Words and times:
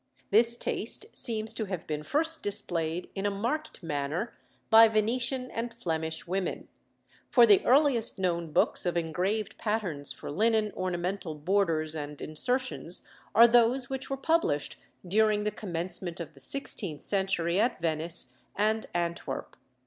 This 0.31 0.55
taste 0.57 1.05
seems 1.15 1.53
to 1.53 1.65
have 1.65 1.85
been 1.85 2.01
first 2.01 2.41
displayed 2.41 3.11
in 3.13 3.27
a 3.27 3.29
marked 3.29 3.83
manner 3.83 4.33
by 4.71 4.87
Venetian 4.87 5.51
and 5.51 5.71
Flemish 5.71 6.25
women; 6.25 6.69
for 7.29 7.45
the 7.45 7.63
earliest 7.63 8.17
known 8.17 8.51
books 8.51 8.83
of 8.87 8.97
engraved 8.97 9.59
patterns 9.59 10.11
for 10.11 10.31
linen 10.31 10.71
ornamental 10.75 11.35
borders 11.35 11.93
and 11.93 12.19
insertions 12.19 13.03
are 13.35 13.47
those 13.47 13.91
which 13.91 14.09
were 14.09 14.17
published 14.17 14.77
during 15.07 15.43
the 15.43 15.51
commencement 15.51 16.19
of 16.19 16.33
the 16.33 16.39
sixteenth 16.39 17.03
century 17.03 17.59
at 17.59 17.79
Venice 17.79 18.33
and 18.55 18.87
Antwerp. 18.95 19.55